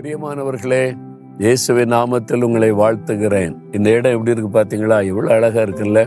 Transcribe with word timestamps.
பிரியமானவர்களே 0.00 0.84
இயேசுவை 1.42 1.82
நாமத்தில் 1.94 2.44
உங்களை 2.46 2.68
வாழ்த்துகிறேன். 2.78 3.54
இந்த 3.76 3.88
இடம் 3.96 4.14
எப்படி 4.16 4.32
இருக்கு 4.34 4.50
பாத்தீங்களா? 4.54 4.98
இவ்வளோ 5.08 5.28
அழகா 5.34 5.60
இருக்குல்ல? 5.66 6.00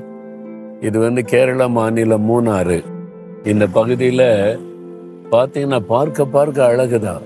இது 0.88 0.98
வந்து 1.04 1.22
கேரளா 1.32 1.68
மாநிலம் 1.76 2.26
மூணாறு. 2.30 2.80
இந்த 3.52 3.68
பகுதியில 3.78 4.24
பாத்தீங்கன்னா 5.36 5.80
பார்க்க 5.94 6.28
பார்க்க 6.38 6.68
அழகுதான். 6.72 7.24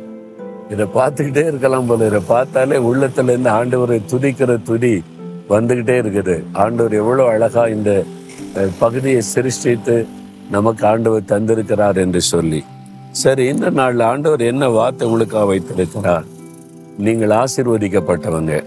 இதை 0.73 0.87
பார்த்துக்கிட்டே 0.99 1.45
இருக்கலாம் 1.51 1.89
போல 1.91 2.11
இதை 2.11 2.21
பார்த்தாலே 2.33 2.79
உள்ளத்துல 2.89 3.33
இருந்து 3.33 3.51
ஆண்டவரை 3.57 4.01
துதிக்கிற 4.13 4.61
துதி 4.69 4.95
வந்துகிட்டே 5.55 5.97
இருக்குது. 6.03 6.37
ஆண்டவர் 6.63 6.99
எவ்வளவு 7.01 7.29
அழகா 7.35 7.65
இந்த 7.77 7.91
பகுதியை 8.83 9.21
சிருஷ்டித்து 9.33 9.97
நமக்கு 10.55 10.85
ஆண்டவர் 10.93 11.31
தந்திருக்கிறார் 11.35 11.99
என்று 12.05 12.23
சொல்லி. 12.33 12.63
சரி 13.23 13.45
இந்த 13.53 13.69
நாளில் 13.81 14.09
ஆண்டவர் 14.13 14.49
என்ன 14.53 14.67
வார்த்தை 14.79 15.05
உங்களுக்காக 15.07 15.45
வைத்திருக்கிறார்? 15.53 16.27
நீங்கள் 16.97 17.29
ஆசீர்வதிக்கப்பட்டவங்க. 17.29 18.63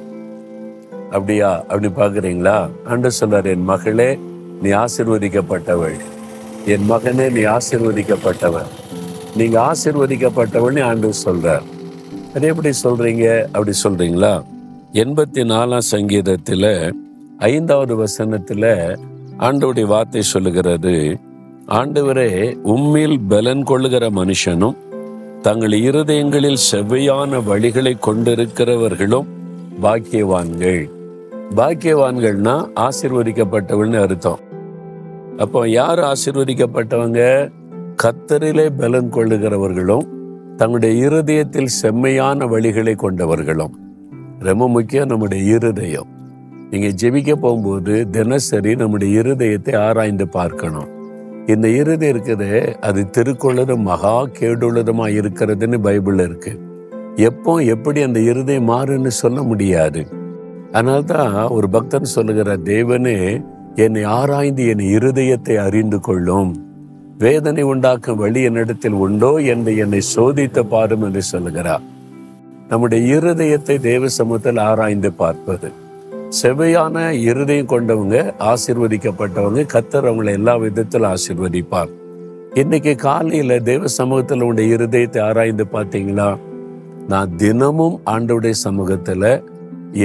அப்படியா? 1.11 1.61
அப்படி 1.61 1.89
பாக்குறீங்களா 1.89 2.69
ஆண்டு 2.85 3.11
சொல்றார் 3.21 3.45
என் 3.45 3.65
மகளே 3.65 4.19
நீ 4.63 4.71
ஆசிர்வதிக்கப்பட்டவள். 4.71 5.97
என் 6.67 6.91
மகனே 6.91 7.31
நீ 7.33 7.41
ஆசிர்வதிக்கப்பட்டவன். 7.41 8.71
நீங்க 9.37 9.73
ஆசீர்வதிக்கப்பட்டவள்னு 9.73 10.83
ஆண்டு 10.83 11.13
சொல்றார். 11.25 11.63
அது 12.35 12.47
எப்படி 12.47 12.71
சொல்றீங்க? 12.83 13.45
அப்படி 13.45 13.73
சொல்றீங்களா? 13.85 14.43
எண்பத்தி 14.93 15.43
நாலாம் 15.53 15.81
சங்கீதத்துல 15.91 16.93
ஐந்தாவது 17.39 18.05
வசனத்துல 18.05 18.97
ஆண்டோடைய 19.39 19.87
வார்த்தை 19.87 20.23
சொல்லுகிறது 20.23 21.19
ஆண்டவரே 21.69 22.57
உம்மில் 22.65 23.19
பலன் 23.29 23.63
கொள்ளுகிற 23.63 24.11
மனுஷனும் 24.11 24.77
தங்கள் 25.43 25.71
இருதயங்களில் 25.71 26.59
செவ்வையான 26.73 27.43
வழிகளை 27.49 27.93
கொண்டிருக்கிறவர்களும் 28.07 29.27
பாக்கியவான்கள். 29.83 30.91
பாக்கியவான்கள்னா 31.57 32.71
ஆசிர்வதிக்கப்பட்டவள்னு 32.75 34.01
அர்த்தம். 34.01 34.39
அப்போ 35.37 35.69
யார் 35.69 35.99
ஆசிர்வதிக்கப்பட்டவங்க? 35.99 37.51
கத்தரிலே 38.03 38.69
பலன் 38.79 39.13
கொள்ளுகிறவர்களும் 39.13 40.07
தங்களுடைய 40.57 41.07
இருதயத்தில் 41.07 41.67
செம்மையான 41.67 42.47
வழிகளை 42.47 42.95
கொண்டவர்களும். 42.95 43.75
ரொம்ப 44.39 44.69
முக்கியம் 44.69 45.09
நம்முடைய 45.09 45.55
இருதயம். 45.55 46.07
நீங்க 46.71 46.87
ஜெபிக்க 46.87 47.33
போகும்போது 47.35 48.11
தினசரி 48.11 48.75
நம்முடைய 48.75 49.21
இருதயத்தை 49.21 49.77
ஆராய்ந்து 49.77 50.29
பார்க்கணும். 50.29 50.99
இந்த 51.51 51.69
இறுதி 51.81 52.07
இருக்குது. 52.13 52.51
அது 52.81 53.01
திருக்குள்ளதும் 53.17 53.87
மகா 53.91 54.15
கேடுள்ளதுமாக 54.39 55.17
இருக்கிறதுன்னு 55.21 55.79
பைபிளில் 55.87 56.25
இருக்கு. 56.25 56.53
எப்போ 57.29 57.53
எப்படி 57.75 58.01
அந்த 58.03 58.21
இருதயம் 58.21 58.69
மாறுன்னு 58.69 59.13
சொல்ல 59.23 59.43
முடியாது. 59.43 60.03
அதனால்தான் 60.73 61.37
ஒரு 61.49 61.69
பக்தன் 61.69 62.15
சொல்லுகிற 62.17 62.51
தேவனே 62.73 63.19
என்னை 63.75 64.03
ஆராய்ந்து 64.19 64.63
என் 64.67 64.85
இருதயத்தை 64.97 65.55
அறிந்து 65.57 66.01
கொள்ளும். 66.01 66.51
வேதனை 67.19 67.63
உண்டாக்கும் 67.63 68.21
வழி 68.23 68.43
என்னிடத்தில் 68.43 69.01
உண்டோ 69.05 69.33
என்று 69.55 69.73
என்னை 69.77 70.01
சோதித்து 70.15 70.63
பாரும் 70.69 71.03
என்று 71.03 71.23
சொல்லுகிறார். 71.23 71.85
நம்முடைய 72.69 73.03
இருதயத்தை 73.17 73.77
தேவ 73.81 74.09
சமூகத்தில் 74.09 74.61
ஆராய்ந்து 74.71 75.13
பார்ப்பது. 75.13 75.69
செவையான 76.39 76.97
இருதயம் 77.11 77.71
கொண்டவங்க 77.71 78.17
ஆசிர்வதிக்கப்பட்டவங்க 78.51 79.63
கத்தர் 79.73 80.07
அவங்களை 80.09 80.33
எல்லா 80.39 80.57
விதத்திலும் 80.57 81.11
ஆசிர்வதிப்பார். 81.11 81.91
இன்னைக்கு 82.55 82.95
காலையில 82.95 83.59
தேவ 83.59 83.89
சமூகத்தில் 83.89 84.43
உடைய 84.43 84.77
இருதயத்தை 84.77 85.21
ஆராய்ந்து 85.21 85.65
பார்த்தீங்களா 85.73 86.29
நான் 87.09 87.37
தினமும் 87.37 87.97
ஆண்டவுடைய 88.05 88.51
சமூகத்தில் 88.51 89.31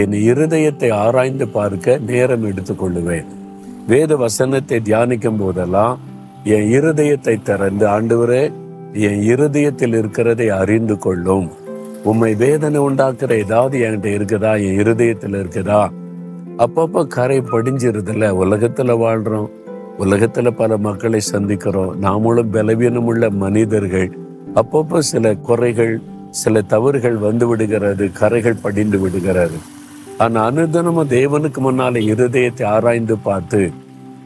என் 0.02 0.16
இருதயத்தை 0.30 0.90
ஆராய்ந்து 0.94 1.48
பார்க்க 1.48 1.98
நேரம் 1.98 2.46
எடுத்துக்கொள்ளுவேன் 2.52 3.28
வேத 3.88 4.16
வசனத்தை 4.16 4.80
தியானிக்கும் 4.80 5.40
போதெல்லாம் 5.42 6.00
என் 6.44 6.68
இருதயத்தை 6.78 7.36
திறந்து 7.42 7.86
ஆண்டவரே 7.88 8.44
என் 8.94 9.22
இருதயத்தில் 9.22 9.94
இருக்கிறதை 9.94 10.50
அறிந்து 10.50 10.98
கொள்ளும். 10.98 11.48
உம்மை 12.04 12.32
வேதனை 12.36 12.80
உண்டாக்குற 12.80 13.32
ஏதாவது 13.44 13.78
என்கிட்ட 13.80 14.10
இருக்குதா? 14.18 14.52
என் 14.62 14.80
இருதயத்தில் 14.80 15.38
இருக்குதா? 15.42 15.84
அப்பப்போ 16.64 17.08
கரை 17.08 17.38
படிஞ்சிருதுல 17.40 18.30
உலகத்தில் 18.30 18.92
வாழ்கிறோம் 18.94 19.50
உலகத்தில் 19.98 20.54
பல 20.54 20.78
மக்களை 20.78 21.20
சந்திக்கிறோம். 21.32 21.96
நாமளும் 22.02 22.52
பலவீனம் 22.52 23.06
உள்ள 23.06 23.30
மனிதர்கள். 23.30 24.12
அப்பப்போ 24.56 24.98
சில 24.98 25.34
குறைகள் 25.34 26.02
சில 26.32 26.62
தவறுகள் 26.62 27.18
வந்து 27.18 27.48
விடுகிறது. 27.48 28.12
கரைகள் 28.12 28.62
படிந்து 28.62 29.00
விடுகிறது. 29.00 29.58
ஆனால் 30.18 30.54
அனுதினமும் 30.54 31.10
தேவனுக்கு 31.10 31.58
முன்னால் 31.58 31.94
இருதயத்தை 31.94 32.66
ஆராய்ந்து 32.66 33.18
பார்த்து 33.18 33.72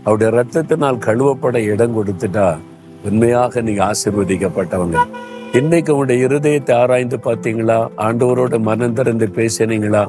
அவருடைய 0.04 0.44
ரத்தத்தினால் 0.44 1.04
கழுவப்பட 1.08 1.56
இடம் 1.56 1.98
கொடுத்துட்டா 1.98 2.58
உண்மையாக 3.06 3.62
நீங்க 3.62 3.92
ஆசீர்வதிக்கப்பட்டவங்க. 3.92 4.98
இன்னைக்கு 5.54 5.96
உங்களுடைய 5.96 6.28
இருதயத்தை 6.28 6.74
ஆராய்ந்து 6.74 7.18
பார்த்தீங்களா? 7.18 7.88
ஆண்டவரோட 7.98 8.60
மனம் 8.60 8.94
திறந்து 8.94 9.28
பேசினீங்களா? 9.36 10.08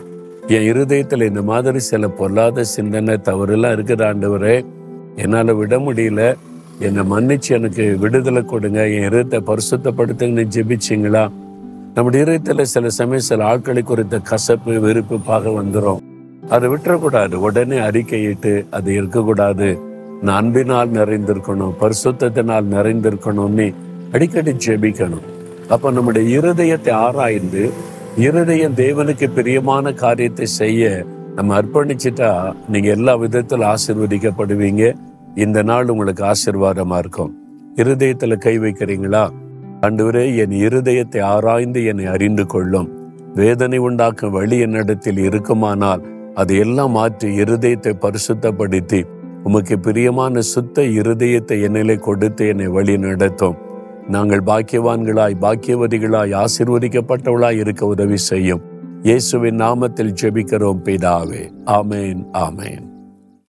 என் 0.51 0.63
இருதயத்தில் 0.63 1.23
இந்த 1.23 1.43
மாதிரி 1.43 1.79
சில 1.79 2.09
பொல்லாத 2.09 2.65
சிந்தனை 2.65 3.15
தவறுலாம் 3.25 3.75
இருக்குது 3.75 4.05
ஆண்டவரே. 4.07 4.65
என்னால் 5.17 5.53
விட 5.55 5.79
முடியல. 5.79 6.37
என்னை 6.79 7.03
மன்னிச்சு 7.11 7.49
எனக்கு 7.49 7.97
விடுதலை 7.99 8.45
கொடுங்க. 8.45 8.89
என் 8.89 9.09
இருதயத்தை 9.09 9.41
பரிசுத்தப்படுத்துங்கன்னு 9.51 10.47
ஜெபிச்சிங்களா? 10.57 11.31
நம்முடைய 11.95 12.25
இருதயத்தில் 12.25 12.65
சில 12.65 12.89
சமயம் 12.89 13.29
சில 13.29 13.45
ஆட்களை 13.45 13.83
குறித்த 13.83 14.19
கசப்பு 14.19 14.81
வெறுப்பு 14.81 15.21
பாக 15.21 15.49
வந்துடும் 15.49 16.01
அதை 16.49 16.69
விட்டுறக்கூடாது. 16.69 17.35
உடனே 17.35 17.79
அறிக்கையிட்டு 17.79 18.67
அது 18.71 18.95
இருக்கக்கூடாது. 18.95 19.81
நான் 20.23 20.37
அன்பினால் 20.37 20.91
நிறைந்திருக்கணும். 20.91 21.77
பரிசுத்தத்தினால் 21.81 22.73
நிறைந்திருக்கணும்னு 22.77 23.75
அடிக்கடி 24.13 24.53
ஜெபிக்கணும். 24.67 25.29
அப்போ 25.69 25.91
நம்முடைய 25.91 26.41
இருதயத்தை 26.41 26.91
ஆராய்ந்து 26.91 27.71
இருதயம் 28.17 28.75
தேவனுக்கு 28.75 29.35
பிரியமான 29.35 29.93
காரியத்தை 29.93 30.47
செய்ய 30.47 31.05
நம்ம 31.35 31.61
அர்ப்பணிச்சிட்டா 31.61 32.55
நீங்க 32.69 32.89
எல்லா 32.89 33.15
விதத்தில் 33.15 33.61
ஆசிர்வதிக்கப்படுவீங்க. 33.61 34.95
இந்த 35.35 35.63
நாள் 35.63 35.89
உங்களுக்கு 35.89 36.25
ஆசிர்வாதமா 36.25 36.99
இருக்கும். 36.99 37.35
இருதயத்துல 37.77 38.37
கை 38.37 38.59
வைக்கிறீங்களா? 38.59 39.31
ஆண்டவரே 39.81 40.37
என் 40.37 40.51
இருதயத்தை 40.51 41.21
ஆராய்ந்து 41.21 41.85
என்னை 41.85 42.07
அறிந்து 42.07 42.47
கொள்ளும். 42.47 42.89
வேதனை 43.35 43.79
உண்டாக்கும் 43.79 44.31
வழி 44.31 44.59
என்னிடத்தில் 44.59 45.19
இருக்குமானால் 45.19 46.03
அதை 46.35 46.57
எல்லாம் 46.57 46.91
மாற்றி 46.91 47.39
இருதயத்தை 47.39 47.95
பரிசுத்தப்படுத்தி 48.01 49.05
உமக்கு 49.45 49.79
பிரியமான 49.79 50.41
சுத்த 50.41 50.83
இருதயத்தை 50.83 51.57
என்னிலே 51.67 51.99
கொடுத்து 51.99 52.49
என்னை 52.49 52.67
வழி 52.67 52.99
நடத்தும். 52.99 53.57
நாங்கள் 54.11 54.43
பாக்கியவான்களாய் 54.47 55.35
பாக்கியவதிகளாய் 55.41 56.45
ஆசிர்வதிக்கப்பட்டவளாய் 56.45 57.59
இருக்க 57.59 57.87
உதவி 57.87 58.17
செய்யும். 58.17 58.61
இயேசுவின் 59.03 59.57
நாமத்தில் 59.57 60.15
ஜெபிக்கிறோம் 60.23 60.81
பிதாவே. 60.85 61.51
ஆமேன் 61.67 62.23
ஆமேன். 62.33 62.90